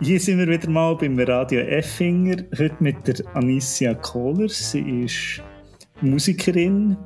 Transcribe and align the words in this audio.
Hier 0.00 0.18
sind 0.18 0.38
wir 0.38 0.48
wieder 0.48 0.68
mal 0.68 0.96
beim 0.96 1.16
Radio 1.20 1.60
Effinger, 1.60 2.42
heute 2.58 2.74
mit 2.80 3.06
der 3.06 3.24
Anicia 3.34 3.94
Kohler. 3.94 4.48
Sie 4.48 5.04
ist 5.04 5.40
Musikerin, 6.00 6.96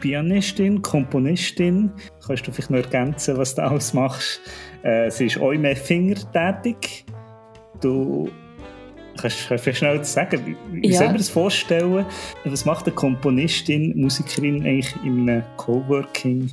Pianistin, 0.00 0.82
Komponistin. 0.82 1.92
Kannst 2.26 2.48
du 2.48 2.50
vielleicht 2.50 2.70
noch 2.70 2.78
ergänzen, 2.78 3.38
was 3.38 3.54
du 3.54 3.62
alles 3.62 3.94
machst? 3.94 4.40
Äh, 4.82 5.08
sie 5.08 5.26
ist 5.26 5.38
auch 5.40 5.52
im 5.52 5.64
Effinger 5.64 6.16
tätig. 6.32 7.04
Du 7.80 8.28
kannst, 9.16 9.46
kannst 9.46 9.66
du 9.68 9.74
schnell 9.74 10.04
sagen, 10.04 10.56
wie 10.72 10.88
ja. 10.88 10.98
soll 10.98 11.06
man 11.06 11.18
das 11.18 11.28
vorstellen? 11.28 12.04
Was 12.44 12.64
macht 12.64 12.86
eine 12.86 12.96
Komponistin, 12.96 13.92
Musikerin 13.96 14.66
eigentlich 14.66 14.96
in 15.04 15.30
einem 15.30 15.44
Coworking, 15.56 16.50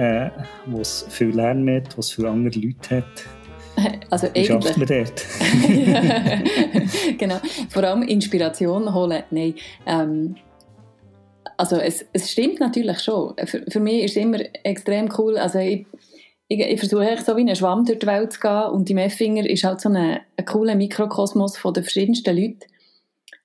äh, 0.00 0.30
wo 0.64 0.80
es 0.80 1.06
viel 1.10 1.28
Lärm 1.28 1.68
hat, 1.68 1.94
wo 1.96 2.00
es 2.00 2.10
viele 2.10 2.30
andere 2.30 2.58
Leute 2.58 2.96
hat? 2.96 3.04
Also 4.10 4.26
Wie 4.34 4.44
schafft 4.44 4.76
man 4.76 4.86
dort? 4.88 5.24
genau, 7.18 7.36
vor 7.70 7.84
allem 7.84 8.02
Inspiration 8.02 8.92
holen. 8.92 9.22
Nein, 9.30 9.54
ähm, 9.86 10.34
also 11.56 11.76
es, 11.76 12.04
es 12.12 12.30
stimmt 12.30 12.60
natürlich 12.60 12.98
schon. 12.98 13.34
Für, 13.44 13.64
für 13.68 13.80
mich 13.80 14.02
ist 14.02 14.16
es 14.16 14.22
immer 14.22 14.40
extrem 14.64 15.08
cool. 15.16 15.38
Also 15.38 15.60
ich, 15.60 15.86
ich, 16.48 16.60
ich 16.60 16.78
versuche 16.78 17.16
so 17.24 17.36
wie 17.36 17.48
ein 17.48 17.56
Schwamm 17.56 17.84
durch 17.84 18.00
die 18.00 18.06
Welt 18.06 18.32
zu 18.32 18.40
gehen 18.40 18.70
und 18.72 18.88
die 18.88 18.94
Meffinger 18.94 19.48
ist 19.48 19.64
halt 19.64 19.80
so 19.80 19.88
ein, 19.88 20.20
ein 20.36 20.44
cooler 20.44 20.74
Mikrokosmos 20.74 21.56
von 21.56 21.72
den 21.72 21.84
verschiedensten 21.84 22.36
Leuten. 22.36 22.60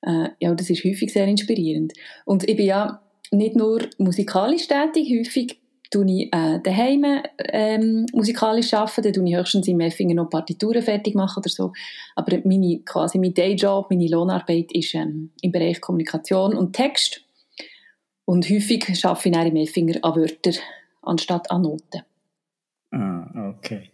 Äh, 0.01 0.29
ja, 0.39 0.53
das 0.53 0.69
ist 0.69 0.83
häufig 0.83 1.13
sehr 1.13 1.27
inspirierend. 1.27 1.93
Und 2.25 2.49
ich 2.49 2.57
bin 2.57 2.65
ja 2.65 3.01
nicht 3.31 3.55
nur 3.55 3.83
musikalisch 3.99 4.67
tätig, 4.67 5.13
häufig 5.17 5.61
tue 5.95 6.11
ich 6.11 6.33
äh, 6.33 6.59
daheim 6.61 7.05
ähm, 7.39 8.05
musikalisch 8.11 8.73
arbeiten, 8.73 9.03
dann 9.03 9.13
tue 9.13 9.29
ich 9.29 9.35
höchstens 9.37 9.67
im 9.67 9.79
Effinger 9.79 10.15
noch 10.15 10.29
Partituren 10.29 10.81
fertig 10.81 11.15
machen 11.15 11.39
oder 11.39 11.49
so. 11.49 11.71
Aber 12.15 12.37
meine, 12.43 12.79
quasi 12.79 13.17
mein 13.17 13.33
Dayjob, 13.33 13.89
meine 13.89 14.07
Lohnarbeit 14.07 14.73
ist 14.73 14.93
ähm, 14.93 15.31
im 15.41 15.51
Bereich 15.51 15.79
Kommunikation 15.79 16.53
und 16.53 16.73
Text. 16.73 17.21
Und 18.25 18.49
häufig 18.49 19.05
arbeite 19.05 19.29
ich 19.29 19.45
im 19.45 19.55
Effinger 19.55 19.99
an 20.01 20.15
Wörtern 20.15 20.55
anstatt 21.01 21.49
an 21.49 21.61
Noten. 21.61 22.01
Ah, 22.91 23.53
okay. 23.55 23.91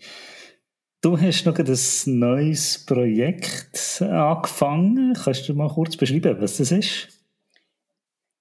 Du 1.01 1.19
hast 1.19 1.45
noch 1.45 1.57
ein 1.57 2.19
neues 2.19 2.83
Projekt 2.85 4.01
angefangen. 4.01 5.13
Kannst 5.13 5.47
du 5.49 5.53
mal 5.53 5.69
kurz 5.69 5.97
beschreiben, 5.97 6.37
was 6.39 6.57
das 6.57 6.71
ist? 6.71 7.09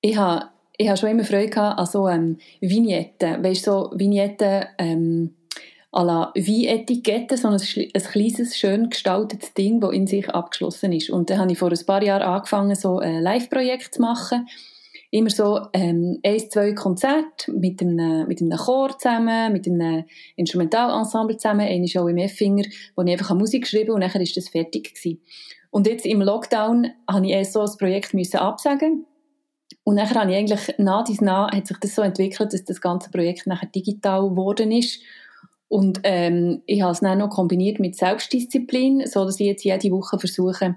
Ich 0.01 0.17
habe 0.17 0.49
ich 0.81 0.89
habe 0.89 0.97
schon 0.97 1.11
immer 1.11 1.25
Freude 1.25 1.61
an 1.61 1.85
so 1.85 2.09
ähm, 2.09 2.39
Vignetten. 2.61 3.45
Weißt 3.45 3.67
du, 3.67 3.71
so 3.71 3.91
Vignetten 3.93 4.65
ähm, 4.79 5.35
à 5.93 6.03
la 6.03 6.33
Weinetiketten, 6.35 7.37
so 7.37 7.49
ein, 7.49 7.61
ein 7.61 8.03
kleines, 8.03 8.57
schön 8.57 8.89
gestaltetes 8.89 9.53
Ding, 9.53 9.81
das 9.81 9.93
in 9.93 10.07
sich 10.07 10.31
abgeschlossen 10.31 10.93
ist. 10.93 11.11
Und 11.11 11.29
dann 11.29 11.39
habe 11.39 11.53
ich 11.53 11.59
vor 11.59 11.71
ein 11.71 11.87
paar 11.87 12.03
Jahren 12.03 12.23
angefangen, 12.23 12.75
so 12.77 12.99
ein 12.99 13.21
Live-Projekt 13.21 13.97
zu 13.97 14.01
machen. 14.01 14.49
Immer 15.11 15.29
so 15.29 15.61
ähm, 15.75 16.19
ein, 16.25 16.51
zwei 16.51 16.73
Konzerte 16.73 17.53
mit 17.53 17.83
einem, 17.83 18.27
mit 18.27 18.41
einem 18.41 18.57
Chor 18.57 18.97
zusammen, 18.97 19.53
mit 19.53 19.67
einem 19.67 20.05
Instrumentalensemble 20.37 21.37
zusammen, 21.37 21.69
eine 21.69 21.89
Show 21.89 22.09
im 22.09 22.17
Effinger, 22.17 22.65
wo 22.97 23.03
ich 23.03 23.13
einfach 23.13 23.35
Musik 23.35 23.65
geschrieben 23.65 23.91
und 23.91 24.01
nachher 24.01 24.23
ist 24.23 24.37
das 24.37 24.49
fertig 24.49 24.95
gewesen. 24.95 25.21
Und 25.71 25.87
jetzt 25.87 26.07
im 26.07 26.23
Lockdown 26.23 26.91
habe 27.07 27.27
ich 27.27 27.33
erst 27.33 27.53
so 27.53 27.61
das 27.61 27.77
Projekt 27.77 28.15
müssen 28.15 28.39
absagen 28.39 29.05
und 29.85 29.97
nachher 29.97 30.21
habe 30.21 30.31
ich 30.31 30.37
eigentlich 30.37 30.79
nach 30.79 31.05
dies 31.05 31.21
nach 31.21 31.53
hat 31.53 31.67
sich 31.67 31.79
das 31.79 31.95
so 31.95 32.03
entwickelt, 32.03 32.53
dass 32.53 32.65
das 32.65 32.81
ganze 32.81 33.11
Projekt 33.11 33.47
nachher 33.47 33.69
digital 33.69 34.29
geworden 34.29 34.73
ist. 34.73 35.01
Und 35.69 36.01
ähm, 36.03 36.63
ich 36.67 36.83
habe 36.83 36.93
es 36.93 37.01
dann 37.01 37.19
noch 37.19 37.31
kombiniert 37.31 37.79
mit 37.79 37.97
Selbstdisziplin, 37.97 39.07
so 39.07 39.25
dass 39.25 39.39
ich 39.41 39.47
jetzt 39.47 39.65
jede 39.65 39.91
Woche 39.91 40.19
versuche, 40.19 40.77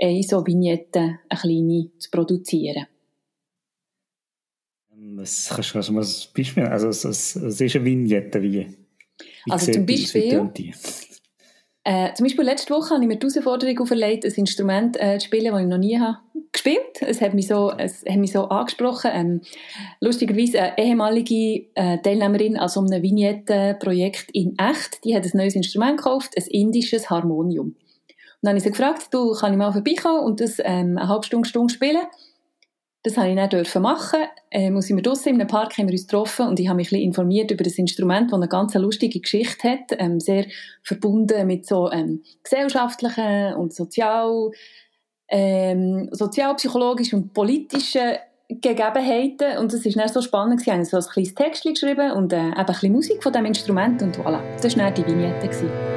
eine 0.00 0.22
so 0.24 0.44
Vignette, 0.46 1.18
eine 1.28 1.40
kleine, 1.40 1.90
zu 1.98 2.10
produzieren. 2.10 2.86
Was 4.90 5.48
kannst 5.48 5.88
du 5.88 5.92
mal 5.92 6.02
ein 6.02 6.10
Beispiel 6.34 6.64
Also, 6.64 6.88
es, 6.88 7.04
es, 7.04 7.36
es 7.36 7.60
ist 7.60 7.76
eine 7.76 7.84
Vignette, 7.84 8.42
wie? 8.42 8.66
wie 9.44 9.52
also 9.52 9.70
zum 9.70 9.86
Beispiel, 9.86 10.50
äh, 11.84 12.14
zum 12.14 12.24
Beispiel 12.24 12.44
letzte 12.44 12.74
Woche 12.74 12.94
habe 12.94 13.02
ich 13.02 13.08
mir 13.08 13.16
die 13.16 13.26
Herausforderung 13.26 13.78
auferlegt, 13.80 14.24
ein 14.24 14.32
Instrument 14.32 14.96
äh, 15.00 15.18
zu 15.18 15.26
spielen, 15.26 15.52
das 15.52 15.60
ich 15.60 15.68
noch 15.68 15.78
nie 15.78 15.98
habe 15.98 16.18
gespielt. 16.52 17.00
Es 17.00 17.20
hat 17.20 17.34
mich 17.34 17.48
so, 17.48 17.72
es 17.76 18.04
hat 18.06 18.16
mich 18.16 18.32
so 18.32 18.44
angesprochen. 18.44 19.10
Ähm, 19.12 19.40
lustigerweise 20.00 20.60
eine 20.60 20.78
ehemalige 20.78 21.66
äh, 21.74 21.98
Teilnehmerin 21.98 22.56
an 22.56 22.68
so 22.68 22.80
einem 22.80 23.02
Vignette-Projekt 23.02 24.30
in 24.32 24.56
echt, 24.58 25.04
die 25.04 25.16
hat 25.16 25.24
ein 25.24 25.30
neues 25.34 25.56
Instrument 25.56 25.98
gekauft, 25.98 26.34
ein 26.36 26.44
indisches 26.48 27.10
Harmonium. 27.10 27.68
Und 27.68 27.76
dann 28.42 28.50
habe 28.50 28.58
ich 28.58 28.64
sie 28.64 28.70
gefragt, 28.70 29.08
du, 29.12 29.32
kann 29.32 29.52
ich 29.52 29.58
mal 29.58 29.72
vorbeikommen 29.72 30.24
und 30.24 30.40
das 30.40 30.58
ähm, 30.58 30.98
eine 30.98 31.08
halbe 31.08 31.24
Stunde, 31.24 31.48
Stunde 31.48 31.72
spielen? 31.72 32.02
Das 33.04 33.16
habe 33.16 33.30
ich 33.30 33.36
dann 33.36 33.50
dürfen 33.50 33.82
machen. 33.82 34.20
Ähm, 34.50 34.80
sind 34.80 34.96
wir 34.96 35.02
draussen 35.02 35.30
in 35.30 35.40
einem 35.40 35.48
Park 35.48 35.76
haben 35.76 35.88
wir 35.88 35.92
uns 35.92 36.06
getroffen 36.06 36.46
und 36.46 36.60
ich 36.60 36.68
habe 36.68 36.76
mich 36.76 36.88
ein 36.88 36.90
bisschen 36.90 37.06
informiert 37.06 37.50
über 37.50 37.64
das 37.64 37.78
Instrument, 37.78 38.30
das 38.30 38.36
eine 38.36 38.48
ganz 38.48 38.74
lustige 38.74 39.20
Geschichte 39.20 39.70
hat, 39.70 39.96
ähm, 39.98 40.20
sehr 40.20 40.46
verbunden 40.82 41.46
mit 41.46 41.66
so 41.66 41.90
ähm, 41.90 42.22
gesellschaftlichen 42.44 43.54
und 43.54 43.74
sozial, 43.74 44.50
ähm, 45.28 46.08
sozialpsychologischen 46.12 47.22
und 47.22 47.34
politischen 47.34 48.16
Gegebenheiten 48.48 49.58
und 49.58 49.72
ist 49.72 49.96
dann 49.96 50.08
so 50.08 50.20
spannend 50.20 50.60
gewesen. 50.60 50.82
Ich 50.82 50.92
habe 50.92 51.02
so 51.02 51.08
ein 51.08 51.12
kleines 51.12 51.34
Text 51.34 51.62
geschrieben 51.64 52.12
und 52.12 52.32
äh, 52.32 52.38
eben 52.38 52.54
ein 52.54 52.66
bisschen 52.66 52.92
Musik 52.92 53.22
von 53.22 53.32
diesem 53.32 53.46
Instrument 53.46 54.02
und 54.02 54.16
voilà, 54.18 54.40
das 54.60 54.76
war 54.76 54.84
dann 54.84 54.94
die 54.94 55.06
Vignette. 55.06 55.48
Gewesen. 55.48 55.91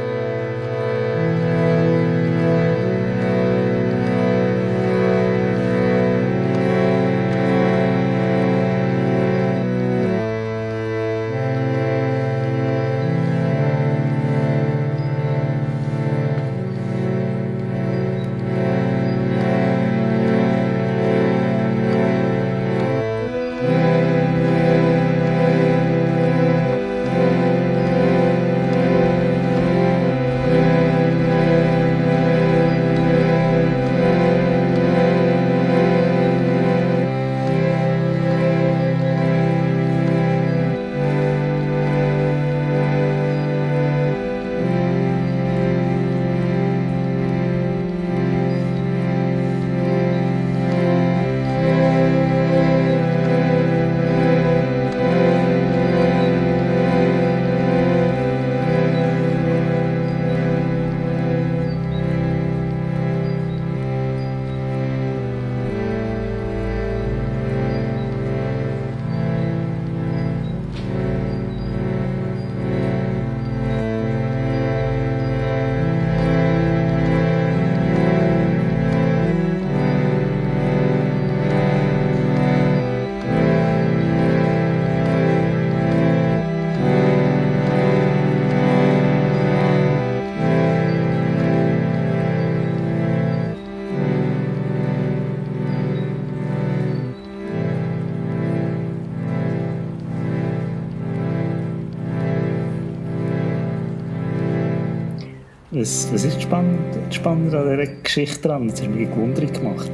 Was, 105.75 106.07
was 106.13 106.23
ist 106.23 106.41
spannend, 106.41 106.79
spannend 107.13 107.53
an 107.53 107.69
dieser 107.69 107.91
Geschichte 108.01 108.47
dran? 108.47 108.69
Das 108.69 108.81
hat 108.81 108.89
mich 108.91 109.09
gewundert 109.09 109.53
gemacht. 109.53 109.91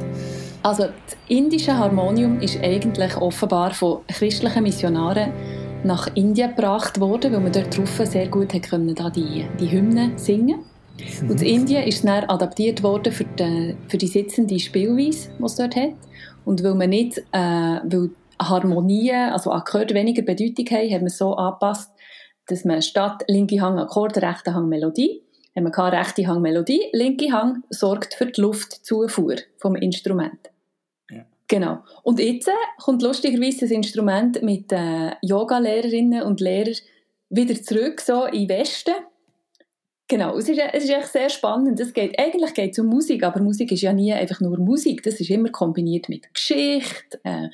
Also 0.62 0.84
das 0.84 1.16
indische 1.26 1.76
Harmonium 1.76 2.40
ist 2.40 2.62
eigentlich 2.62 3.16
offenbar 3.16 3.74
von 3.74 3.98
christlichen 4.06 4.62
Missionaren 4.62 5.32
nach 5.82 6.06
Indien 6.14 6.50
gebracht 6.50 7.00
worden, 7.00 7.32
weil 7.32 7.40
man 7.40 7.50
dort 7.50 7.76
drauf 7.76 8.00
sehr 8.04 8.28
gut 8.28 8.50
können, 8.62 8.94
da 8.94 9.10
die, 9.10 9.44
die 9.58 9.72
Hymnen 9.72 10.16
singen 10.16 10.60
mhm. 11.20 11.30
Und 11.30 11.42
in 11.42 11.62
Indien 11.62 11.82
ist 11.82 11.96
es 11.96 12.02
dann 12.02 12.30
adaptiert 12.30 12.84
worden 12.84 13.12
für 13.12 13.24
die, 13.24 13.74
für 13.88 13.98
die 13.98 14.06
sitzende 14.06 14.60
Spielweise, 14.60 15.30
die 15.36 15.44
es 15.44 15.56
dort 15.56 15.74
hat. 15.74 15.94
Und 16.44 16.62
weil 16.62 16.76
man 16.76 16.90
nicht, 16.90 17.18
äh, 17.18 17.32
weil 17.32 18.10
Harmonien, 18.40 19.30
also 19.32 19.50
Akkorde 19.50 19.94
weniger 19.94 20.22
Bedeutung 20.22 20.66
haben, 20.66 20.94
hat 20.94 21.00
man 21.00 21.10
so 21.10 21.34
angepasst, 21.34 21.90
dass 22.46 22.64
man 22.64 22.82
statt 22.82 23.24
linke 23.26 23.60
Hang 23.60 23.80
Akkord, 23.80 24.16
rechte 24.18 24.54
Hang 24.54 24.68
Melodie, 24.68 25.22
haben 25.54 25.64
wir 25.64 25.70
keine 25.70 25.98
rechte 25.98 26.26
Hang 26.26 26.40
Melodie, 26.40 26.88
linke 26.92 27.32
Hang 27.32 27.62
sorgt 27.70 28.14
für 28.14 28.26
die 28.26 28.40
Luftzufuhr 28.40 29.36
vom 29.58 29.76
Instrument. 29.76 30.52
Genau. 31.52 31.84
Und 32.02 32.18
jetzt 32.18 32.48
äh, 32.48 32.52
kommt 32.82 33.02
lustigerweise 33.02 33.60
das 33.60 33.70
Instrument 33.70 34.42
mit 34.42 34.72
äh, 34.72 35.10
Yoga-Lehrerinnen 35.20 36.22
und 36.22 36.40
Lehrern 36.40 36.76
wieder 37.28 37.62
zurück, 37.62 38.00
so 38.00 38.24
in 38.24 38.48
den 38.48 38.58
Westen. 38.58 38.94
Genau, 40.08 40.38
es 40.38 40.48
ist, 40.48 40.58
es 40.72 40.84
ist 40.84 40.90
echt 40.90 41.08
sehr 41.08 41.28
spannend. 41.28 41.78
Es 41.78 41.92
geht, 41.92 42.18
eigentlich 42.18 42.54
geht 42.54 42.72
es 42.72 42.78
um 42.78 42.86
Musik, 42.86 43.22
aber 43.22 43.42
Musik 43.42 43.70
ist 43.70 43.82
ja 43.82 43.92
nie 43.92 44.14
einfach 44.14 44.40
nur 44.40 44.58
Musik. 44.58 45.02
Das 45.02 45.20
ist 45.20 45.28
immer 45.28 45.50
kombiniert 45.50 46.08
mit 46.08 46.32
Geschichte, 46.32 47.20
äh, 47.22 47.48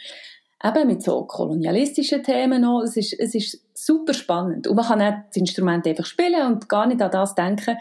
eben 0.65 0.87
mit 0.89 1.03
so 1.03 1.25
kolonialistischen 1.25 2.23
Themen 2.23 2.63
noch. 2.63 2.83
Es 2.83 2.97
ist, 2.97 3.13
es 3.19 3.35
ist 3.35 3.63
super 3.75 4.15
spannend. 4.15 4.67
Und 4.67 4.77
man 4.77 4.87
kann 4.87 5.03
auch 5.03 5.15
das 5.27 5.37
Instrument 5.37 5.87
einfach 5.87 6.07
spielen 6.07 6.47
und 6.47 6.69
gar 6.69 6.87
nicht 6.87 7.01
an 7.01 7.11
das 7.11 7.35
denken. 7.35 7.77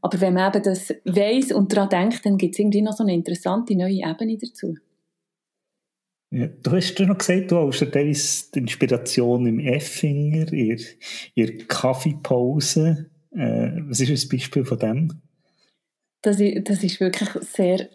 Aber 0.00 0.20
wenn 0.20 0.34
man 0.34 0.52
eben 0.52 0.64
das 0.64 0.90
weiss 1.04 1.52
und 1.52 1.72
daran 1.72 1.88
denkt, 1.88 2.26
dann 2.26 2.38
gibt 2.38 2.54
es 2.54 2.58
irgendwie 2.58 2.82
noch 2.82 2.94
so 2.94 3.04
eine 3.04 3.14
interessante 3.14 3.76
neue 3.76 4.02
Ebene 4.08 4.36
dazu. 4.36 4.74
Ja, 6.30 6.46
du 6.46 6.70
hast 6.72 6.98
ja 6.98 7.06
noch 7.06 7.18
gesagt, 7.18 7.50
du 7.50 7.58
hast 7.58 7.78
teilweise 7.92 8.50
die 8.52 8.60
Inspiration 8.60 9.46
im 9.46 9.60
Effinger, 9.60 10.50
in 10.52 10.78
der 11.36 11.58
Kaffeepause. 11.66 13.10
Äh, 13.32 13.70
was 13.82 14.00
ist 14.00 14.24
ein 14.24 14.28
Beispiel 14.30 14.64
von 14.64 14.78
dem? 14.78 15.22
Das, 16.22 16.38
das 16.38 16.82
ist 16.82 17.00
wirklich 17.00 17.28
sehr 17.42 17.88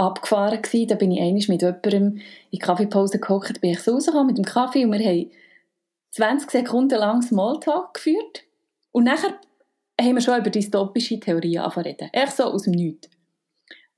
abgefahren 0.00 0.62
gewesen. 0.62 0.88
Da 0.88 0.94
bin 0.94 1.12
ich 1.12 1.20
einmal 1.20 1.44
mit 1.48 1.62
jemandem 1.62 2.16
in 2.16 2.22
die 2.52 2.58
Kaffeepause 2.58 3.18
gehockt, 3.18 3.60
bin 3.60 3.70
ich 3.70 3.80
so 3.80 3.92
rausgekommen 3.92 4.26
mit 4.26 4.38
dem 4.38 4.44
Kaffee 4.44 4.84
und 4.84 4.92
wir 4.92 5.06
haben 5.06 5.30
20 6.12 6.50
Sekunden 6.50 6.98
lang 6.98 7.22
Smalltalk 7.22 7.94
geführt. 7.94 8.44
Und 8.92 9.04
nachher 9.04 9.34
haben 10.00 10.14
wir 10.14 10.20
schon 10.20 10.38
über 10.38 10.50
dystopische 10.50 11.20
Theorien 11.20 11.62
angefangen 11.62 11.96
Echt 12.12 12.36
so 12.36 12.44
aus 12.44 12.62
dem 12.62 12.72
Nichts. 12.72 13.08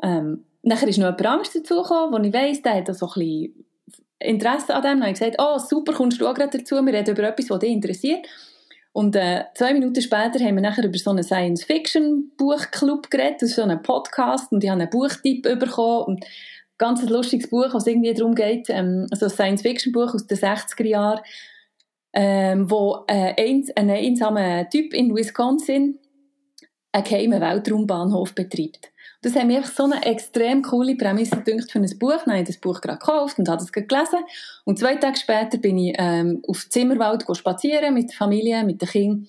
Ähm, 0.02 0.44
nachher 0.62 0.88
ist 0.88 0.98
noch 0.98 1.06
jemand 1.06 1.26
anderes 1.26 1.52
dazugekommen, 1.52 2.12
wo 2.12 2.26
ich 2.26 2.34
weiss, 2.34 2.60
der 2.62 2.74
hat 2.74 2.94
so 2.94 3.06
ein 3.06 3.12
bisschen 3.14 3.64
Interesse 4.18 4.74
an 4.74 4.82
dem. 4.82 4.90
Dann 4.90 5.02
habe 5.02 5.12
ich 5.12 5.18
gesagt, 5.18 5.36
oh, 5.38 5.58
super, 5.58 5.92
kommst 5.92 6.20
du 6.20 6.26
auch 6.26 6.34
gerade 6.34 6.58
dazu, 6.58 6.84
wir 6.84 6.92
reden 6.92 7.16
über 7.16 7.28
etwas, 7.28 7.48
was 7.48 7.60
dich 7.60 7.70
interessiert. 7.70 8.26
Und 8.92 9.16
äh, 9.16 9.44
zwei 9.54 9.72
Minuten 9.72 10.02
später 10.02 10.38
haben 10.40 10.54
wir 10.56 10.62
nachher 10.62 10.84
über 10.84 10.98
so 10.98 11.10
einen 11.10 11.22
Science-Fiction-Buchclub 11.22 13.10
geredet, 13.10 13.42
ist 13.42 13.56
so 13.56 13.62
ein 13.62 13.82
Podcast, 13.82 14.52
und 14.52 14.62
ich 14.62 14.70
habe 14.70 14.82
einen 14.82 14.90
Buchtipp 14.90 15.42
bekommen, 15.42 16.04
und 16.04 16.26
ganz 16.76 17.00
ein 17.00 17.08
lustiges 17.08 17.48
Buch, 17.48 17.72
was 17.72 17.86
irgendwie 17.86 18.12
darum 18.12 18.34
geht, 18.34 18.68
ähm, 18.68 19.06
also 19.10 19.26
ein 19.26 19.30
Science-Fiction-Buch 19.30 20.14
aus 20.14 20.26
den 20.26 20.36
60er 20.36 20.86
Jahren, 20.86 21.20
ähm, 22.12 22.70
wo 22.70 23.04
äh, 23.06 23.34
ein, 23.42 23.64
ein 23.76 23.90
einsamer 23.90 24.68
Typ 24.68 24.92
in 24.92 25.14
Wisconsin 25.14 25.98
einen 26.92 27.04
geheimen 27.04 27.40
Weltraumbahnhof 27.40 28.34
betreibt. 28.34 28.91
Das 29.22 29.36
hat 29.36 29.46
mir 29.46 29.62
so 29.62 29.84
eine 29.84 30.04
extrem 30.04 30.62
coole 30.62 30.96
Prämisse 30.96 31.40
gedacht 31.40 31.70
für 31.70 31.78
ein 31.78 31.98
Buch. 31.98 32.18
Dann 32.24 32.34
habe 32.34 32.40
ich 32.40 32.48
das 32.48 32.58
Buch 32.58 32.80
gerade 32.80 32.98
gekauft 32.98 33.38
und 33.38 33.48
habe 33.48 33.62
es 33.62 33.70
gelesen. 33.70 34.18
Und 34.64 34.80
zwei 34.80 34.96
Tage 34.96 35.16
später 35.16 35.58
bin 35.58 35.78
ich 35.78 35.94
ähm, 35.96 36.42
auf 36.46 36.68
Zimmerwald 36.68 37.24
spazieren 37.32 37.94
mit 37.94 38.10
der 38.10 38.16
Familie, 38.16 38.64
mit 38.64 38.82
den 38.82 38.88
Kindern. 38.88 39.28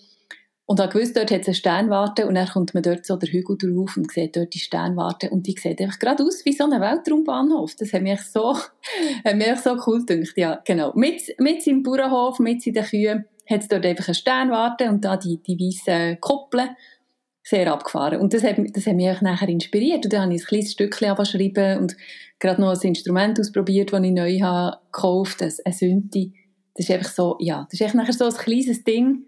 Und 0.65 0.79
habe 0.79 0.93
gewusst, 0.93 1.15
dort 1.15 1.29
hat 1.29 1.41
es 1.41 1.47
eine 1.47 1.55
Sternwarte 1.55 2.25
und 2.25 2.35
dann 2.35 2.47
kommt 2.47 2.73
man 2.73 2.81
dort 2.81 3.05
so 3.05 3.17
der 3.17 3.29
Hügel 3.29 3.57
drauf 3.57 3.97
und 3.97 4.09
sieht 4.11 4.35
dort 4.35 4.53
die 4.53 4.59
Sternwarte 4.59 5.29
und 5.29 5.45
die 5.45 5.55
sieht 5.59 5.79
einfach 5.81 5.99
gerade 5.99 6.23
aus 6.23 6.45
wie 6.45 6.53
so 6.53 6.63
ein 6.63 6.71
Weltraumbahnhof. 6.71 7.75
Das 7.75 7.91
hat 7.91 8.01
mich 8.01 8.21
so, 8.21 8.55
hat 9.25 9.35
mich 9.35 9.59
so 9.59 9.77
cool 9.85 10.05
gedacht. 10.05 10.37
Ja, 10.37 10.61
genau. 10.63 10.93
Mit, 10.95 11.35
mit 11.37 11.61
seinem 11.61 11.83
Bauernhof, 11.83 12.39
mit 12.39 12.63
seinen 12.63 12.85
Kühen 12.85 13.25
hat 13.49 13.61
es 13.61 13.67
dort 13.67 13.85
einfach 13.85 14.07
eine 14.07 14.15
Sternwarte 14.15 14.89
und 14.89 15.03
da 15.03 15.17
die, 15.17 15.37
die 15.43 15.59
weißen 15.59 16.19
Koppeln 16.21 16.69
sehr 17.43 17.71
abgefahren. 17.71 18.21
Und 18.21 18.33
das 18.33 18.43
hat, 18.43 18.55
das 18.73 18.87
hat 18.87 18.95
mich 18.95 19.09
auch 19.09 19.21
nachher 19.21 19.49
inspiriert. 19.49 20.05
Und 20.05 20.13
dann 20.13 20.23
habe 20.23 20.33
ich 20.33 20.43
ein 20.43 20.47
kleines 20.47 20.71
Stückchen 20.71 21.15
geschrieben 21.15 21.79
und 21.79 21.97
gerade 22.39 22.61
noch 22.61 22.71
ein 22.71 22.87
Instrument 22.87 23.39
ausprobiert, 23.39 23.91
das 23.91 24.01
ich 24.01 24.11
neu 24.11 24.39
habe 24.39 24.77
gekauft 24.91 25.41
habe, 25.41 25.53
ein 25.65 25.73
Synthi. 25.73 26.33
Das 26.75 26.87
ist 26.87 26.91
einfach 26.91 27.11
so, 27.11 27.37
ja, 27.39 27.67
das 27.69 27.79
ist 27.79 27.93
nachher 27.93 28.13
so 28.13 28.25
ein 28.25 28.33
kleines 28.33 28.83
Ding. 28.83 29.25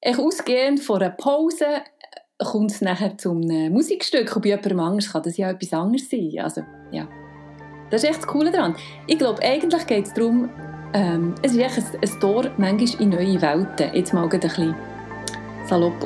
Echt 0.00 0.18
ausgehend 0.18 0.80
von 0.80 1.02
einer 1.02 1.10
Pause 1.10 1.64
äh, 1.64 2.44
kommt 2.44 2.70
es 2.70 2.82
nachher 2.82 3.16
zum 3.16 3.40
Musikstück. 3.40 4.36
Und 4.36 4.42
bei 4.42 4.50
jemandem 4.50 4.80
anders 4.80 5.12
kann 5.12 5.22
das 5.22 5.36
ja 5.36 5.50
etwas 5.50 5.72
anderes 5.72 6.08
sein. 6.08 6.32
Also, 6.38 6.62
ja. 6.92 7.08
Das 7.90 8.02
ist 8.02 8.10
echt 8.10 8.18
das 8.18 8.26
Coole 8.26 8.50
daran. 8.50 8.76
Ich 9.06 9.18
glaube, 9.18 9.42
eigentlich 9.42 9.86
geht 9.86 10.06
es 10.06 10.12
darum, 10.12 10.50
ähm, 10.92 11.34
es 11.42 11.52
ist 11.52 11.58
echt 11.58 11.78
ein, 11.78 12.00
ein 12.02 12.20
Tor 12.20 12.50
manchmal 12.58 13.02
in 13.02 13.08
neue 13.08 13.40
Welten. 13.40 13.94
Jetzt 13.94 14.12
mal 14.12 14.24
ein 14.24 14.40
bisschen 14.40 14.74
salopp 15.68 16.02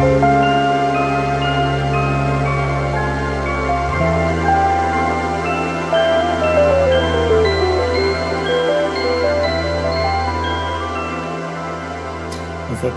ausdrückt. 0.00 0.40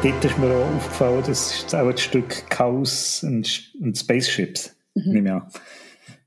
dort 0.04 0.26
ist 0.26 0.38
mir 0.38 0.54
auch 0.54 0.76
aufgefallen, 0.76 1.24
das 1.26 1.56
ist 1.56 1.76
auch 1.76 1.88
ein 1.88 1.98
Stück 1.98 2.50
Chaos 2.50 3.24
und, 3.24 3.74
und 3.82 3.98
Spaceships. 3.98 4.76
Mhm. 4.96 5.12
Nehme 5.12 5.34
an. 5.34 5.48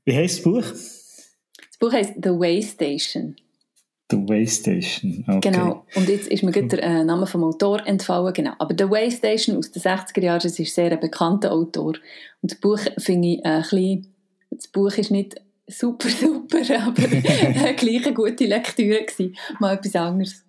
Wie 0.05 0.15
heißt 0.15 0.37
das 0.37 0.43
Buch? 0.43 0.63
Das 0.63 1.77
Buch 1.79 1.91
heißt 1.91 2.13
The 2.21 2.29
Way 2.29 2.63
Station. 2.63 3.35
The 4.09 4.17
Way 4.17 4.47
Station, 4.47 5.25
okay. 5.27 5.51
Genau, 5.51 5.85
und 5.95 6.07
jetzt 6.07 6.27
ist 6.29 6.41
mir 6.41 6.51
gerade 6.51 6.67
der 6.67 6.83
äh, 6.83 7.03
Name 7.03 7.27
vom 7.27 7.43
Autor 7.43 7.85
entfallen, 7.85 8.33
genau. 8.33 8.53
Aber 8.57 8.73
The 8.77 8.89
Way 8.89 9.11
Station 9.11 9.57
aus 9.57 9.71
den 9.71 9.81
60er 9.81 10.21
Jahren, 10.21 10.39
das 10.41 10.57
ist 10.57 10.73
sehr 10.73 10.91
ein 10.91 10.99
bekannter 10.99 11.51
Autor. 11.51 11.95
Und 12.41 12.51
das 12.51 12.57
Buch 12.59 12.79
finde 12.97 13.27
ich 13.27 13.39
äh, 13.39 13.49
ein 13.49 13.61
bisschen, 13.63 14.07
das 14.49 14.67
Buch 14.69 14.97
ist 14.97 15.11
nicht 15.11 15.35
super, 15.67 16.07
super, 16.09 16.59
aber 16.79 17.03
äh, 17.11 17.73
gleich 17.73 18.05
eine 18.05 18.13
gute 18.13 18.45
Lektüre 18.45 19.03
gewesen. 19.03 19.35
Mal 19.59 19.75
etwas 19.75 19.95
anderes. 19.95 20.45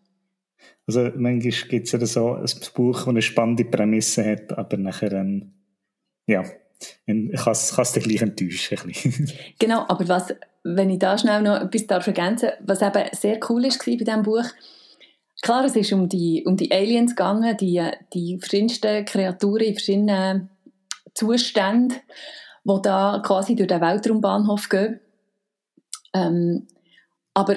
Also 0.87 1.11
manchmal 1.17 1.69
gibt 1.69 1.87
es 1.87 1.93
ja 1.93 2.07
so 2.07 2.35
ein 2.35 2.47
Buch, 2.75 2.99
das 2.99 3.09
eine 3.09 3.23
spannende 3.23 3.65
Prämisse 3.65 4.25
hat, 4.25 4.57
aber 4.57 4.77
nachher, 4.77 5.13
ähm, 5.13 5.53
ja, 6.27 6.45
kann 7.07 7.53
es 7.53 7.93
dich 7.93 8.05
gleich 8.05 8.23
enttäuschen. 8.23 8.79
genau, 9.59 9.85
aber 9.89 10.09
was, 10.09 10.35
wenn 10.63 10.91
ich 10.91 10.99
da 10.99 11.17
schnell 11.19 11.43
noch 11.43 11.61
etwas 11.61 11.87
darf 11.87 12.07
ergänzen 12.07 12.51
was 12.61 12.83
eben 12.83 13.05
sehr 13.13 13.39
cool 13.49 13.63
war 13.63 13.97
bei 13.99 14.05
diesem 14.05 14.23
Buch, 14.23 14.45
klar, 15.43 15.65
es 15.65 15.77
ist 15.77 15.93
um 15.93 16.09
die, 16.09 16.45
um 16.47 16.57
die 16.57 16.71
Aliens 16.73 17.17
gegangen, 17.17 17.57
die, 17.57 17.83
die 18.13 18.39
verschiedensten 18.39 19.05
Kreaturen 19.05 19.65
in 19.65 19.75
verschiedenen 19.75 20.51
Zuständen, 21.15 21.99
die 22.65 22.83
da 22.83 23.23
quasi 23.25 23.57
durch 23.57 23.69
den 23.69 23.81
Weltraumbahnhof 23.81 24.69
gehen. 24.69 25.01
Ähm, 26.15 26.67
aber 27.35 27.57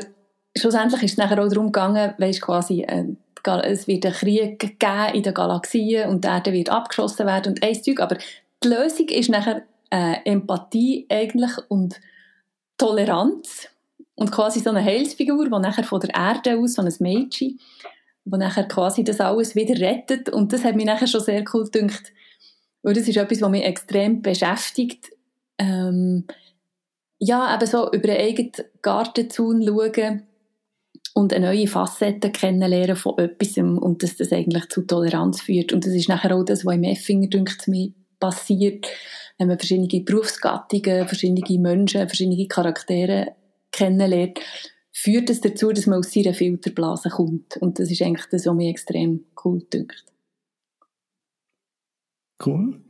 schlussendlich 0.58 1.04
ist 1.04 1.12
es 1.12 1.18
nachher 1.18 1.44
auch 1.44 1.50
darum 1.50 1.68
gegangen, 1.68 2.14
weißt, 2.18 2.42
quasi, 2.42 2.82
äh, 2.82 3.06
es 3.64 3.88
wird 3.88 4.06
einen 4.06 4.14
Krieg 4.14 4.80
geben 4.80 5.16
in 5.16 5.24
den 5.24 5.34
Galaxien 5.34 6.10
und 6.10 6.24
die 6.24 6.28
Erde 6.28 6.54
wird 6.54 6.70
abgeschossen 6.70 7.26
werden 7.26 7.54
und 7.54 7.64
ein 7.64 7.84
Zeug, 7.84 8.00
aber 8.00 8.18
die 8.64 8.68
Lösung 8.68 9.08
ist 9.10 9.30
nachher 9.30 9.64
äh, 9.90 10.18
Empathie 10.26 11.06
eigentlich 11.10 11.52
und 11.70 12.00
Toleranz 12.78 13.68
und 14.16 14.32
quasi 14.32 14.60
so 14.60 14.70
eine 14.70 14.84
Heilsfigur, 14.84 15.46
die 15.46 15.60
nachher 15.60 15.84
von 15.84 16.00
der 16.00 16.14
Erde 16.16 16.58
aus, 16.58 16.74
so 16.74 16.82
ein 16.82 16.94
Mädchen, 17.00 17.60
wo 18.26 18.38
nachher 18.38 18.68
quasi 18.68 19.04
das 19.04 19.20
alles 19.20 19.56
wieder 19.56 19.80
rettet. 19.80 20.30
Und 20.30 20.54
das 20.54 20.64
hat 20.64 20.76
mich 20.76 20.86
nachher 20.86 21.08
schon 21.08 21.22
sehr 21.22 21.44
cool 21.54 21.70
gedacht, 21.70 22.14
weil 22.84 22.94
das 22.94 23.08
ist 23.08 23.18
etwas, 23.18 23.42
was 23.42 23.50
mich 23.50 23.64
extrem 23.64 24.22
beschäftigt, 24.22 25.10
ähm, 25.58 26.26
ja, 27.20 27.54
eben 27.54 27.68
so 27.68 27.92
über 27.92 28.10
einen 28.10 28.22
eigenen 28.22 28.52
Gartenzaun 28.82 29.64
schauen 29.64 30.24
und 31.14 31.34
eine 31.34 31.48
neue 31.48 31.68
Facette 31.68 32.32
kennenlernen 32.32 32.96
von 32.96 33.18
etwas 33.20 33.58
und 33.58 34.02
dass 34.02 34.18
das 34.18 34.32
eigentlich 34.32 34.70
zu 34.70 34.82
Toleranz 34.82 35.42
führt. 35.42 35.72
Und 35.74 35.86
das 35.86 35.94
ist 35.94 36.10
nachher 36.10 36.36
auch 36.36 36.44
das, 36.44 36.66
was 36.66 36.74
im 36.74 36.84
Effinger, 36.84 37.28
denkt 37.28 37.68
mir, 37.68 37.92
passiert, 38.22 38.88
wenn 39.38 39.50
man 39.50 39.60
verschiedene 39.60 40.04
Berufsgattungen, 40.04 41.08
verschiedene 41.08 41.60
Menschen, 41.60 42.08
verschiedene 42.08 42.48
Charaktere 42.48 43.36
kennenlernt, 43.72 44.40
führt 44.92 45.30
es 45.30 45.42
das 45.42 45.52
dazu, 45.52 45.72
dass 45.72 45.88
man 45.88 46.00
aus 46.00 46.14
seiner 46.14 46.34
Filterblase 46.34 47.10
kommt. 47.10 47.58
Und 47.58 47.80
das 47.80 47.92
ist 47.92 48.02
eigentlich 48.02 48.28
das, 48.32 48.46
was 48.46 48.56
mich 48.56 48.70
extrem 48.70 49.26
cool 49.44 49.64
dünkt. 49.74 50.06
Cool. 52.46 52.82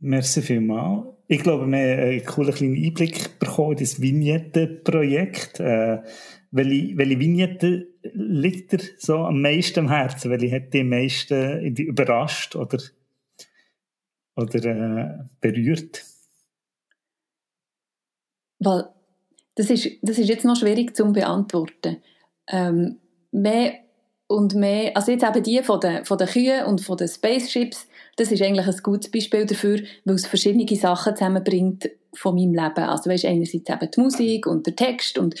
Merci 0.00 0.42
vielmals. 0.42 1.06
Ich 1.28 1.42
glaube, 1.42 1.66
wir 1.66 1.78
haben 1.78 2.02
einen 2.02 2.24
coolen 2.24 2.54
kleinen 2.54 2.84
Einblick 2.84 3.38
bekommen 3.38 3.72
in 3.72 3.78
das 3.78 4.00
Vignette-Projekt. 4.00 5.60
Äh, 5.60 6.02
welche, 6.50 6.98
welche 6.98 7.20
Vignette 7.20 7.88
liegt 8.12 8.72
dir 8.72 8.80
so 8.98 9.18
am 9.18 9.40
meisten 9.40 9.80
am 9.80 9.88
Herzen? 9.88 10.30
Welche 10.30 10.52
hat 10.52 10.74
dich 10.74 10.80
am 10.80 10.88
meisten 10.88 11.76
überrascht 11.76 12.56
oder, 12.56 12.78
oder 14.40 14.64
äh, 14.64 15.18
berührt? 15.40 16.04
Weil 18.58 18.88
das 19.54 19.70
ist, 19.70 19.88
das 20.02 20.18
ist 20.18 20.28
jetzt 20.28 20.44
noch 20.44 20.56
schwierig 20.56 20.96
zu 20.96 21.12
beantworten. 21.12 21.98
Ähm, 22.48 22.98
mehr 23.32 23.74
und 24.26 24.54
mehr, 24.54 24.96
also 24.96 25.12
jetzt 25.12 25.24
eben 25.24 25.42
die 25.42 25.62
von 25.62 25.80
den, 25.80 26.04
von 26.04 26.18
den 26.18 26.28
Kühen 26.28 26.64
und 26.66 26.80
von 26.80 26.96
den 26.96 27.08
Spaceships, 27.08 27.88
das 28.16 28.30
ist 28.30 28.42
eigentlich 28.42 28.66
ein 28.66 28.76
gutes 28.82 29.10
Beispiel 29.10 29.46
dafür, 29.46 29.80
weil 30.04 30.14
es 30.14 30.26
verschiedene 30.26 30.66
Sachen 30.76 31.16
zusammenbringt 31.16 31.90
von 32.12 32.34
meinem 32.34 32.54
Leben. 32.54 32.84
Also 32.84 33.10
weißt, 33.10 33.24
einerseits 33.24 33.68
eben 33.68 33.90
die 33.90 34.00
Musik 34.00 34.46
und 34.46 34.66
der 34.66 34.76
Text 34.76 35.18
und 35.18 35.34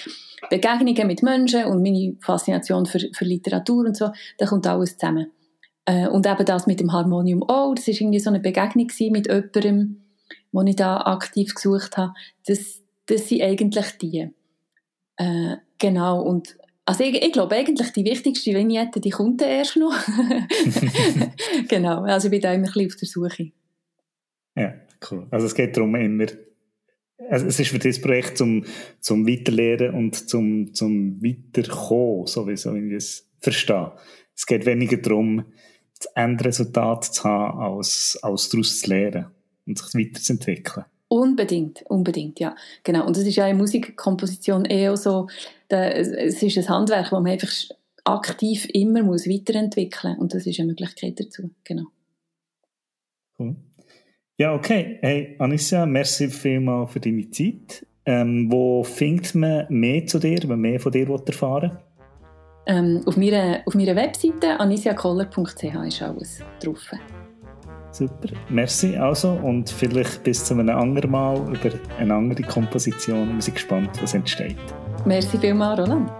Begegnungen 0.48 1.06
mit 1.06 1.22
Menschen 1.22 1.64
und 1.64 1.82
meine 1.82 2.16
Faszination 2.20 2.86
für, 2.86 3.00
für 3.12 3.24
Literatur 3.24 3.86
und 3.86 3.96
so, 3.96 4.10
da 4.38 4.46
kommt 4.46 4.66
alles 4.66 4.96
zusammen. 4.96 5.30
Äh, 5.84 6.08
und 6.08 6.26
eben 6.26 6.44
das 6.44 6.66
mit 6.66 6.80
dem 6.80 6.92
Harmonium 6.92 7.42
auch, 7.42 7.74
das 7.74 7.86
war 7.86 7.94
irgendwie 7.94 8.20
so 8.20 8.30
eine 8.30 8.40
Begegnung 8.40 8.86
mit 9.10 9.26
jemandem, 9.28 10.02
den 10.52 10.66
ich 10.66 10.76
da 10.76 10.98
aktiv 10.98 11.54
gesucht 11.54 11.96
habe. 11.96 12.14
Das, 12.46 12.82
das 13.06 13.28
sind 13.28 13.42
eigentlich 13.42 13.86
die. 13.98 14.30
Äh, 15.16 15.56
genau, 15.78 16.22
und 16.22 16.56
also 16.84 17.04
ich, 17.04 17.22
ich, 17.22 17.32
glaube 17.32 17.54
eigentlich 17.54 17.92
die 17.92 18.04
wichtigste 18.04 18.52
Vignette, 18.52 19.00
die 19.00 19.10
kommt 19.10 19.42
erst 19.42 19.76
noch. 19.76 19.94
genau, 21.68 22.02
also 22.02 22.26
ich 22.26 22.30
bin 22.30 22.40
da 22.40 22.52
immer 22.52 22.66
ein 22.66 22.72
bisschen 22.72 22.86
auf 22.86 22.96
der 22.96 23.08
Suche. 23.08 23.52
Ja, 24.56 24.74
cool. 25.10 25.26
Also 25.30 25.46
es 25.46 25.54
geht 25.54 25.76
darum 25.76 25.94
immer, 25.94 26.26
also 27.28 27.46
es 27.46 27.60
ist 27.60 27.68
für 27.68 27.78
dieses 27.78 28.00
Projekt 28.00 28.38
zum, 28.38 28.64
zum 29.00 29.26
Weiterlehren 29.26 29.94
und 29.94 30.28
zum, 30.28 30.74
zum 30.74 31.22
Weiterkommen, 31.22 32.26
so 32.26 32.48
wie, 32.48 32.54
ich 32.54 32.66
es 32.66 33.28
verstehe. 33.38 33.92
Es 34.40 34.46
geht 34.46 34.64
weniger 34.64 34.96
darum, 34.96 35.44
das 35.98 36.10
Endresultat 36.14 37.04
zu 37.04 37.24
haben, 37.24 37.58
als, 37.58 38.18
als 38.22 38.48
daraus 38.48 38.80
zu 38.80 38.88
lernen 38.88 39.26
und 39.66 39.76
sich 39.76 39.94
weiterzuentwickeln. 39.94 40.86
Unbedingt, 41.08 41.82
unbedingt, 41.82 42.40
ja. 42.40 42.56
Genau. 42.82 43.06
Und 43.06 43.18
das 43.18 43.24
ist 43.24 43.36
ja 43.36 43.46
in 43.46 43.58
Musikkomposition 43.58 44.64
eher 44.64 44.96
so, 44.96 45.28
es 45.68 46.42
ist 46.42 46.56
ein 46.56 46.68
Handwerk, 46.70 47.10
das 47.10 47.12
man 47.12 47.26
einfach 47.26 47.52
aktiv 48.04 48.66
immer 48.72 49.02
muss 49.02 49.28
weiterentwickeln 49.28 50.14
muss. 50.14 50.22
Und 50.22 50.32
das 50.32 50.46
ist 50.46 50.58
eine 50.58 50.68
Möglichkeit 50.68 51.20
dazu, 51.20 51.50
genau. 51.62 51.88
Cool. 53.38 53.56
Ja, 54.38 54.54
okay. 54.54 55.00
Hey, 55.02 55.36
Anissa, 55.38 55.84
merci 55.84 56.30
vielmals 56.30 56.92
für 56.92 57.00
deine 57.00 57.30
Zeit. 57.30 57.86
Ähm, 58.06 58.50
wo 58.50 58.84
findet 58.84 59.34
man 59.34 59.66
mehr 59.68 60.06
zu 60.06 60.18
dir, 60.18 60.38
wenn 60.44 60.48
man 60.48 60.60
mehr 60.60 60.80
von 60.80 60.92
dir 60.92 61.10
erfahren 61.10 61.78
ähm, 62.66 63.02
auf, 63.06 63.16
meiner, 63.16 63.60
auf 63.66 63.74
meiner 63.74 63.96
Webseite 63.96 64.58
anisiakoller.ch 64.58 65.62
ist 65.86 66.02
alles 66.02 66.40
drauf. 66.62 66.90
Super, 67.92 68.28
merci 68.48 68.96
also 68.96 69.32
und 69.42 69.68
vielleicht 69.68 70.22
bis 70.22 70.44
zu 70.44 70.54
einem 70.54 70.68
anderen 70.70 71.10
Mal 71.10 71.36
über 71.38 71.74
eine 71.98 72.14
andere 72.14 72.42
Komposition. 72.42 73.34
Wir 73.34 73.42
sind 73.42 73.54
gespannt, 73.54 73.90
was 74.00 74.14
entsteht. 74.14 74.56
Merci 75.04 75.38
vielmals, 75.38 75.80
Roland. 75.80 76.10